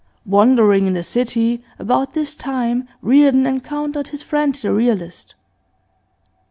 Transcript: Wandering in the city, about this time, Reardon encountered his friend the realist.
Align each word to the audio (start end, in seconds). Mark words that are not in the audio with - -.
Wandering 0.25 0.87
in 0.87 0.95
the 0.95 1.03
city, 1.03 1.63
about 1.77 2.13
this 2.15 2.33
time, 2.33 2.87
Reardon 3.03 3.45
encountered 3.45 4.07
his 4.07 4.23
friend 4.23 4.55
the 4.55 4.73
realist. 4.73 5.35